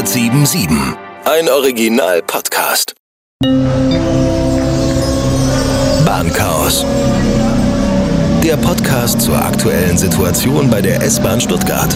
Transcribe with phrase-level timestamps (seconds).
[0.00, 0.96] 1077.
[1.26, 2.94] Ein Original-Podcast.
[6.06, 6.86] Bahnchaos.
[8.42, 11.94] Der Podcast zur aktuellen Situation bei der S-Bahn Stuttgart.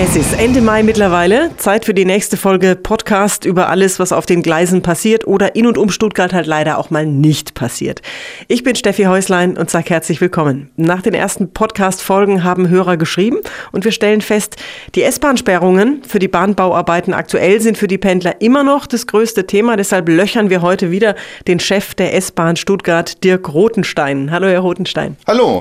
[0.00, 1.50] Es ist Ende Mai mittlerweile.
[1.56, 5.66] Zeit für die nächste Folge Podcast über alles, was auf den Gleisen passiert oder in
[5.66, 8.00] und um Stuttgart halt leider auch mal nicht passiert.
[8.46, 10.70] Ich bin Steffi Häuslein und sage herzlich willkommen.
[10.76, 13.38] Nach den ersten Podcast-Folgen haben Hörer geschrieben
[13.72, 14.54] und wir stellen fest,
[14.94, 19.76] die S-Bahn-Sperrungen für die Bahnbauarbeiten aktuell sind für die Pendler immer noch das größte Thema.
[19.76, 21.16] Deshalb löchern wir heute wieder
[21.48, 24.30] den Chef der S-Bahn Stuttgart, Dirk Rotenstein.
[24.30, 25.16] Hallo, Herr Rotenstein.
[25.26, 25.60] Hallo.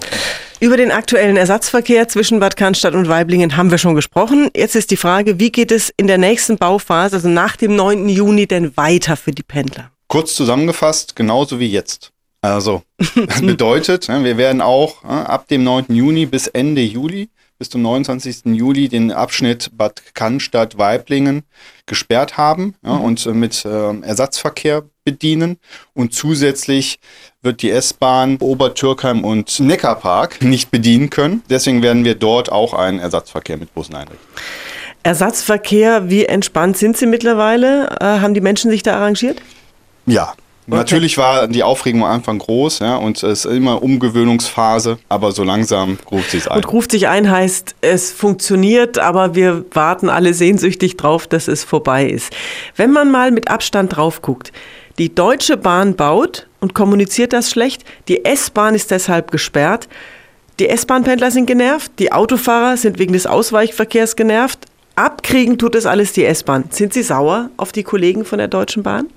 [0.59, 4.49] Über den aktuellen Ersatzverkehr zwischen Bad Cannstatt und Weiblingen haben wir schon gesprochen.
[4.55, 8.09] Jetzt ist die Frage, wie geht es in der nächsten Bauphase, also nach dem 9.
[8.09, 9.91] Juni, denn weiter für die Pendler?
[10.07, 12.11] Kurz zusammengefasst, genauso wie jetzt.
[12.41, 15.85] Also, das bedeutet, ne, wir werden auch ab dem 9.
[15.89, 18.45] Juni bis Ende Juli, bis zum 29.
[18.45, 21.43] Juli, den Abschnitt Bad Cannstatt Weiblingen
[21.85, 23.01] gesperrt haben ja, mhm.
[23.01, 25.57] und äh, mit äh, Ersatzverkehr bedienen.
[25.93, 26.99] Und zusätzlich
[27.41, 31.43] wird die S-Bahn Obertürkheim und Neckarpark nicht bedienen können.
[31.49, 34.27] Deswegen werden wir dort auch einen Ersatzverkehr mit Bussen einrichten.
[35.03, 37.97] Ersatzverkehr, wie entspannt sind Sie mittlerweile?
[38.01, 39.41] Äh, haben die Menschen sich da arrangiert?
[40.05, 40.33] Ja,
[40.67, 45.43] Natürlich war die Aufregung am Anfang groß, ja, und es ist immer Umgewöhnungsphase, aber so
[45.43, 46.57] langsam ruft sich ein.
[46.57, 51.63] Und ruft sich ein heißt, es funktioniert, aber wir warten alle sehnsüchtig drauf, dass es
[51.63, 52.33] vorbei ist.
[52.75, 54.51] Wenn man mal mit Abstand drauf guckt,
[54.97, 59.87] die Deutsche Bahn baut und kommuniziert das schlecht, die S-Bahn ist deshalb gesperrt,
[60.59, 64.65] die S-Bahn-Pendler sind genervt, die Autofahrer sind wegen des Ausweichverkehrs genervt,
[64.95, 66.65] abkriegen tut das alles die S-Bahn.
[66.71, 69.07] Sind Sie sauer auf die Kollegen von der Deutschen Bahn?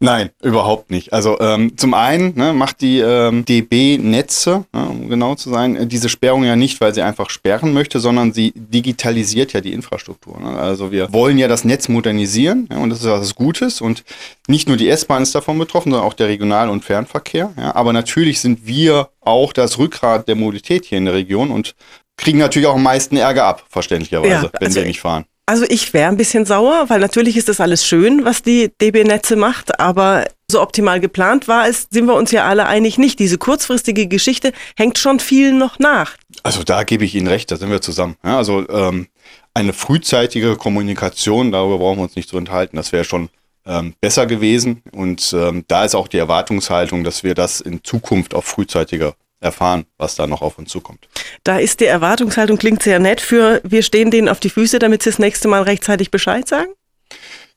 [0.00, 1.12] Nein, überhaupt nicht.
[1.12, 5.76] Also ähm, zum einen ne, macht die ähm, DB Netze, ne, um genau zu sein,
[5.76, 9.72] äh, diese Sperrung ja nicht, weil sie einfach sperren möchte, sondern sie digitalisiert ja die
[9.72, 10.40] Infrastruktur.
[10.40, 10.58] Ne?
[10.58, 14.04] Also wir wollen ja das Netz modernisieren ja, und das ist was Gutes und
[14.48, 17.52] nicht nur die S-Bahn ist davon betroffen, sondern auch der Regional- und Fernverkehr.
[17.56, 17.74] Ja?
[17.74, 21.74] Aber natürlich sind wir auch das Rückgrat der Mobilität hier in der Region und
[22.16, 25.24] kriegen natürlich auch am meisten Ärger ab, verständlicherweise, ja, wenn also wir nicht fahren.
[25.48, 29.04] Also ich wäre ein bisschen sauer, weil natürlich ist das alles schön, was die DB
[29.04, 33.20] Netze macht, aber so optimal geplant war es, sind wir uns ja alle einig nicht.
[33.20, 36.16] Diese kurzfristige Geschichte hängt schon vielen noch nach.
[36.42, 38.16] Also da gebe ich Ihnen recht, da sind wir zusammen.
[38.24, 39.06] Ja, also ähm,
[39.54, 43.28] eine frühzeitige Kommunikation, darüber brauchen wir uns nicht zu enthalten, das wäre schon
[43.66, 44.82] ähm, besser gewesen.
[44.92, 49.14] Und ähm, da ist auch die Erwartungshaltung, dass wir das in Zukunft auch frühzeitiger
[49.46, 51.08] erfahren, was da noch auf uns zukommt.
[51.44, 55.02] Da ist die Erwartungshaltung, klingt sehr nett für, wir stehen denen auf die Füße, damit
[55.02, 56.68] sie das nächste Mal rechtzeitig Bescheid sagen?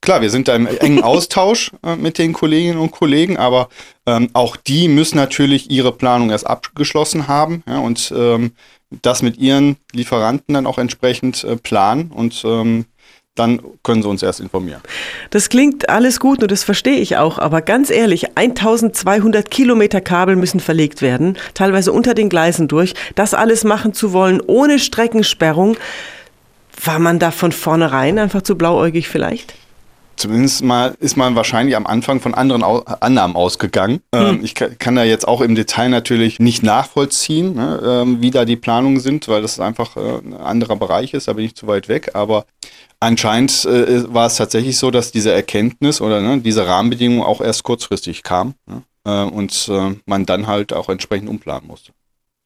[0.01, 3.69] Klar, wir sind da im engen Austausch äh, mit den Kolleginnen und Kollegen, aber
[4.05, 8.53] ähm, auch die müssen natürlich ihre Planung erst abgeschlossen haben ja, und ähm,
[9.01, 12.85] das mit ihren Lieferanten dann auch entsprechend äh, planen und ähm,
[13.39, 14.81] dann können Sie uns erst informieren.
[15.29, 20.35] Das klingt alles gut und das verstehe ich auch, aber ganz ehrlich, 1200 Kilometer Kabel
[20.35, 22.93] müssen verlegt werden, teilweise unter den Gleisen durch.
[23.15, 25.77] Das alles machen zu wollen ohne Streckensperrung,
[26.83, 29.55] war man da von vornherein einfach zu blauäugig vielleicht?
[30.19, 34.01] Zumindest mal ist man wahrscheinlich am Anfang von anderen Au Annahmen ausgegangen.
[34.13, 34.43] Ähm, hm.
[34.43, 38.45] ich kann, kann, da jetzt auch im Detail natürlich nicht nachvollziehen, ne, ähm, wie da
[38.45, 41.67] die Planungen sind, weil das einfach äh, ein anderer Bereich ist, da bin ich zu
[41.67, 42.11] weit weg.
[42.13, 42.45] Aber
[42.99, 47.63] anscheinend äh, war es tatsächlich so, dass diese Erkenntnis oder ne, diese Rahmenbedingungen auch erst
[47.63, 51.93] kurzfristig kam ne, äh, und äh, man dann halt auch entsprechend umplanen musste.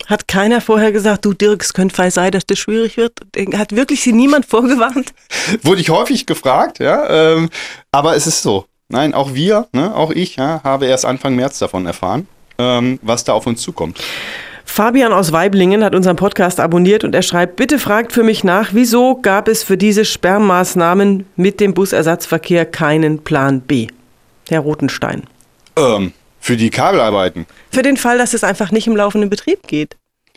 [0.07, 3.13] Hat keiner vorher gesagt, du Dirk, es könnte sein, dass das schwierig wird?
[3.55, 5.13] Hat wirklich sie niemand vorgewarnt?
[5.63, 7.09] Wurde ich häufig gefragt, ja.
[7.09, 7.49] Ähm,
[7.91, 8.65] aber es ist so.
[8.89, 12.27] Nein, auch wir, ne, auch ich, ja, habe erst Anfang März davon erfahren,
[12.59, 13.97] ähm, was da auf uns zukommt.
[14.65, 18.69] Fabian aus Weiblingen hat unseren Podcast abonniert und er schreibt, bitte fragt für mich nach,
[18.73, 23.87] wieso gab es für diese Sperrmaßnahmen mit dem Busersatzverkehr keinen Plan B?
[24.49, 25.23] Herr Rotenstein.
[25.75, 26.13] Ähm,
[26.43, 27.45] für die Kabelarbeiten.
[27.71, 29.95] Für den Fall, dass es einfach nicht im laufenden Betrieb geht.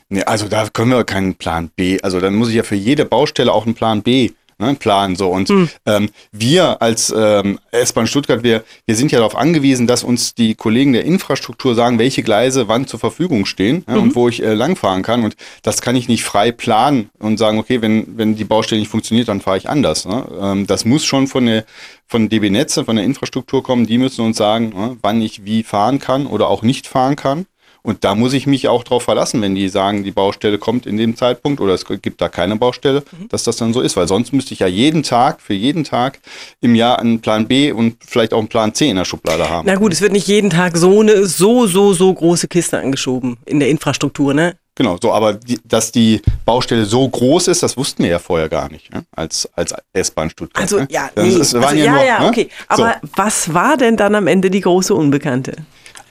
[0.09, 2.01] Nee, also da können wir keinen Plan B.
[2.01, 5.17] Also dann muss ich ja für jede Baustelle auch einen Plan B ne, planen.
[5.17, 5.29] So.
[5.29, 5.69] Und hm.
[5.87, 10.55] ähm, wir als ähm, S-Bahn Stuttgart, wir, wir sind ja darauf angewiesen, dass uns die
[10.55, 14.03] Kollegen der Infrastruktur sagen, welche Gleise wann zur Verfügung stehen ja, mhm.
[14.03, 15.25] und wo ich äh, langfahren kann.
[15.25, 18.91] Und das kann ich nicht frei planen und sagen, okay, wenn, wenn die Baustelle nicht
[18.91, 20.07] funktioniert, dann fahre ich anders.
[20.07, 20.27] Ne?
[20.41, 21.65] Ähm, das muss schon von der
[22.09, 25.63] von DB Netze, von der Infrastruktur kommen, die müssen uns sagen, ne, wann ich wie
[25.63, 27.47] fahren kann oder auch nicht fahren kann.
[27.87, 30.97] Und da muss ich mich auch darauf verlassen, wenn die sagen, die Baustelle kommt in
[30.97, 33.29] dem Zeitpunkt oder es gibt da keine Baustelle, mhm.
[33.29, 33.97] dass das dann so ist.
[33.97, 36.19] Weil sonst müsste ich ja jeden Tag, für jeden Tag
[36.61, 39.69] im Jahr einen Plan B und vielleicht auch einen Plan C in der Schublade haben.
[39.69, 43.37] Na gut, es wird nicht jeden Tag so eine so, so, so große Kiste angeschoben
[43.47, 44.57] in der Infrastruktur, ne?
[44.75, 48.49] Genau, so, aber die, dass die Baustelle so groß ist, das wussten wir ja vorher
[48.49, 49.05] gar nicht, ne?
[49.15, 50.61] als, als S-Bahn Stuttgart.
[50.61, 50.89] Also, ne?
[50.91, 51.41] ja, Das nee.
[51.41, 52.27] ist- waren also, ja ja, nur, ja, ne?
[52.27, 52.49] okay.
[52.67, 55.55] Aber was war denn dann am Ende die große Unbekannte?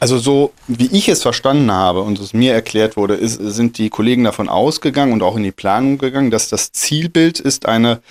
[0.06, 3.90] Also so wie ich es verstanden habe und es mir erklärt wurde, ist, sind die
[3.90, 8.02] Kollegen davon ausgegangen und auch in die Planung gegangen, dass das Zielbild ist eine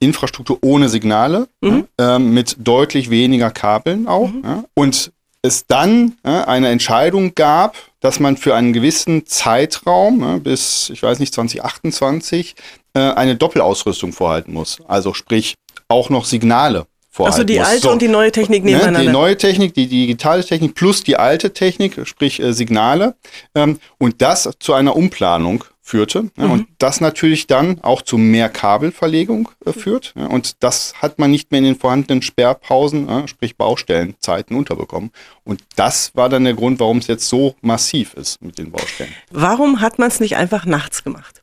[0.00, 1.84] Infrastruktur ohne Signale, Mhm.
[1.98, 4.30] ähm, mit deutlich weniger Kabeln auch.
[4.42, 5.12] Ja, und
[5.42, 11.02] es dann ja, eine Entscheidung gab, dass man für einen gewissen Zeitraum ja, bis, ich
[11.02, 12.54] weiß nicht, 2028
[12.94, 14.78] äh, eine Doppelausrüstung vorhalten muss.
[14.88, 15.56] Also sprich
[15.88, 17.68] auch noch Signale vorhalten Also die muss.
[17.68, 17.90] alte So.
[17.92, 19.00] und die neue Technik Ne, nebeneinander.
[19.02, 23.14] die neue Technik, die digitale Technik plus die alte Technik, sprich äh, Signale.
[23.54, 26.30] Ähm, und das zu einer Umplanung führte.
[26.38, 30.14] Ja, Und das natürlich dann auch zu mehr Kabelverlegung äh, führt.
[30.16, 35.10] Und das hat man nicht mehr in den vorhandenen Sperrpausen, ja, sprich Baustellenzeiten unterbekommen.
[35.44, 39.12] Und das war dann der Grund, warum es jetzt so massiv ist mit den Baustellen.
[39.30, 41.42] Warum hat man es nicht einfach nachts gemacht?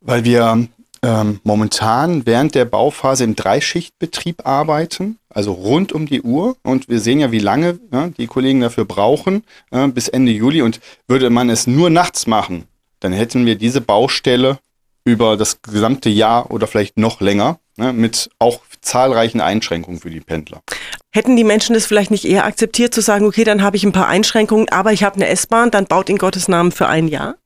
[0.00, 0.68] Weil wir
[1.02, 6.56] ähm, momentan während der Bauphase im Dreischichtbetrieb arbeiten, also rund um die Uhr.
[6.62, 10.62] Und wir sehen ja, wie lange ja, die Kollegen dafür brauchen, äh, bis Ende Juli.
[10.62, 12.64] Und würde man es nur nachts machen,
[13.00, 14.58] dann hätten wir diese Baustelle
[15.04, 20.20] über das gesamte Jahr oder vielleicht noch länger, ne, mit auch zahlreichen Einschränkungen für die
[20.20, 20.62] Pendler.
[21.10, 23.92] Hätten die Menschen das vielleicht nicht eher akzeptiert, zu sagen, okay, dann habe ich ein
[23.92, 27.36] paar Einschränkungen, aber ich habe eine S-Bahn, dann baut in Gottes Namen für ein Jahr?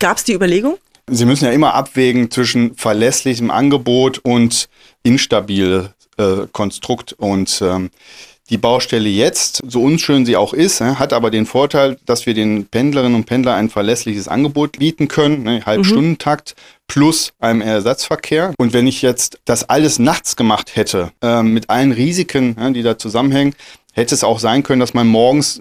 [0.00, 0.78] Gab es die Überlegung?
[1.08, 4.68] Sie müssen ja immer abwägen zwischen verlässlichem Angebot und
[5.04, 7.12] instabil äh, Konstrukt.
[7.12, 7.90] Und ähm,
[8.50, 12.34] die Baustelle jetzt, so unschön sie auch ist, äh, hat aber den Vorteil, dass wir
[12.34, 16.56] den Pendlerinnen und Pendlern ein verlässliches Angebot bieten können, ne, Halbstundentakt
[16.88, 18.52] plus einem Ersatzverkehr.
[18.58, 22.82] Und wenn ich jetzt das alles nachts gemacht hätte, äh, mit allen Risiken, ja, die
[22.82, 23.54] da zusammenhängen,
[23.92, 25.60] hätte es auch sein können, dass man morgens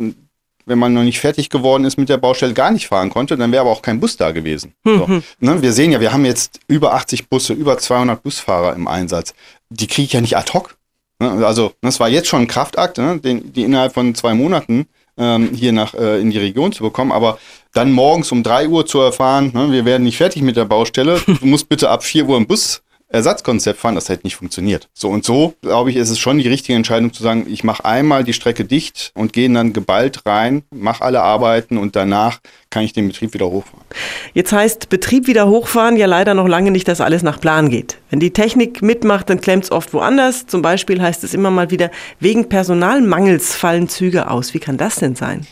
[0.65, 3.51] wenn man noch nicht fertig geworden ist mit der Baustelle, gar nicht fahren konnte, dann
[3.51, 4.73] wäre aber auch kein Bus da gewesen.
[4.83, 5.21] So.
[5.39, 9.33] Ne, wir sehen ja, wir haben jetzt über 80 Busse, über 200 Busfahrer im Einsatz.
[9.69, 10.75] Die kriege ich ja nicht ad hoc.
[11.19, 14.87] Ne, Also das war jetzt schon ein Kraftakt, ne, den, die innerhalb von zwei Monaten
[15.17, 17.39] ähm, hier nach äh, in die Region zu bekommen, aber
[17.73, 21.21] dann morgens um 3 Uhr zu erfahren, ne, wir werden nicht fertig mit der Baustelle,
[21.25, 24.89] du musst bitte ab 4 Uhr im Bus Ersatzkonzept fahren, das hätte nicht funktioniert.
[24.93, 27.85] So und so, glaube ich, ist es schon die richtige Entscheidung zu sagen, ich mache
[27.85, 32.83] einmal die Strecke dicht und gehe dann geballt rein, mache alle Arbeiten und danach kann
[32.83, 33.85] ich den Betrieb wieder hochfahren.
[34.33, 37.97] Jetzt heißt Betrieb wieder hochfahren ja leider noch lange nicht, dass alles nach Plan geht.
[38.09, 40.47] Wenn die Technik mitmacht, dann klemmt es oft woanders.
[40.47, 44.53] Zum Beispiel heißt es immer mal wieder, wegen Personalmangels fallen Züge aus.
[44.53, 45.45] Wie kann das denn sein?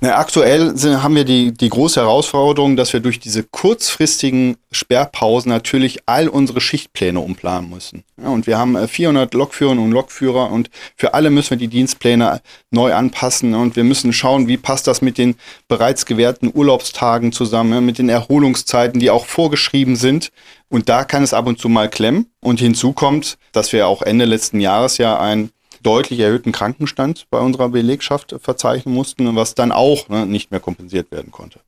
[0.00, 5.50] Na, aktuell sind, haben wir die, die große Herausforderung, dass wir durch diese kurzfristigen Sperrpausen
[5.50, 8.04] natürlich all unsere Schichtpläne umplanen müssen.
[8.16, 11.66] Ja, und wir haben äh, 400 Lokführerinnen und Lokführer und für alle müssen wir die
[11.66, 12.40] Dienstpläne
[12.70, 15.34] neu anpassen und wir müssen schauen, wie passt das mit den
[15.66, 20.30] bereits gewährten Urlaubstagen zusammen, mit den Erholungszeiten, die auch vorgeschrieben sind.
[20.68, 22.26] Und da kann es ab und zu mal klemmen.
[22.40, 25.50] Und hinzu kommt, dass wir auch Ende letzten Jahres ja ein
[25.82, 31.10] deutlich erhöhten Krankenstand bei unserer Belegschaft verzeichnen mussten, was dann auch ne, nicht mehr kompensiert
[31.10, 31.60] werden konnte.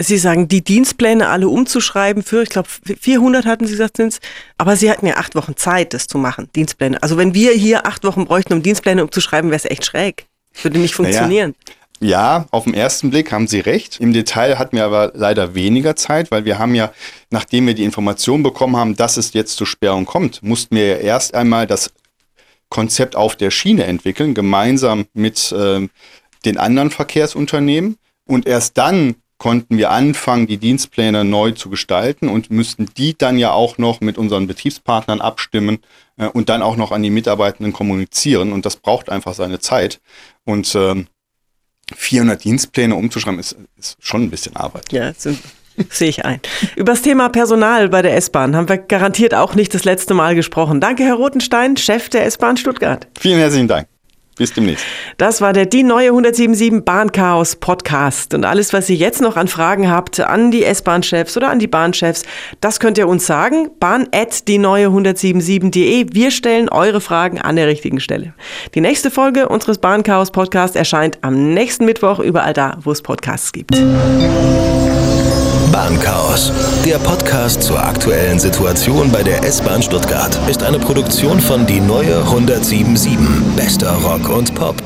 [0.00, 4.20] Sie sagen, die Dienstpläne alle umzuschreiben für, ich glaube, 400 hatten Sie gesagt, sind's.
[4.56, 7.02] Aber Sie hatten ja acht Wochen Zeit, das zu machen, Dienstpläne.
[7.02, 10.26] Also wenn wir hier acht Wochen bräuchten, um Dienstpläne umzuschreiben, wäre es echt schräg.
[10.62, 11.54] Würde nicht funktionieren.
[12.00, 13.98] Ja, auf den ersten Blick haben Sie recht.
[13.98, 16.92] Im Detail hatten wir aber leider weniger Zeit, weil wir haben ja,
[17.30, 20.96] nachdem wir die Information bekommen haben, dass es jetzt zur Sperrung kommt, mussten wir ja
[20.96, 21.90] erst einmal das
[22.68, 25.90] Konzept auf der Schiene entwickeln, gemeinsam mit ähm,
[26.44, 27.96] den anderen Verkehrsunternehmen.
[28.26, 33.38] Und erst dann konnten wir anfangen, die Dienstpläne neu zu gestalten und müssten die dann
[33.38, 35.78] ja auch noch mit unseren Betriebspartnern abstimmen
[36.16, 38.52] äh, und dann auch noch an die Mitarbeitenden kommunizieren.
[38.52, 40.00] Und das braucht einfach seine Zeit.
[40.44, 41.06] Und ähm,
[41.94, 44.92] 400 Dienstpläne umzuschreiben, ist, ist schon ein bisschen Arbeit.
[44.92, 45.38] Ja, sind,
[45.90, 46.40] sehe ich ein.
[46.76, 50.34] Über das Thema Personal bei der S-Bahn haben wir garantiert auch nicht das letzte Mal
[50.34, 50.80] gesprochen.
[50.80, 53.06] Danke, Herr Rotenstein, Chef der S-Bahn Stuttgart.
[53.18, 53.86] Vielen herzlichen Dank.
[54.38, 54.86] Bis demnächst.
[55.16, 58.34] Das war der Die Neue 177 Bahnchaos Podcast.
[58.34, 61.66] Und alles, was ihr jetzt noch an Fragen habt an die S-Bahn-Chefs oder an die
[61.66, 62.22] Bahnchefs,
[62.60, 63.68] das könnt ihr uns sagen.
[63.80, 66.06] Bahn at die neue 177.de.
[66.12, 68.32] Wir stellen eure Fragen an der richtigen Stelle.
[68.76, 73.52] Die nächste Folge unseres Bahnchaos Podcasts erscheint am nächsten Mittwoch überall da, wo es Podcasts
[73.52, 73.74] gibt.
[77.08, 83.16] Podcast zur aktuellen Situation bei der S-Bahn Stuttgart ist eine Produktion von Die Neue 1077.
[83.56, 84.76] Bester Rock und Pop.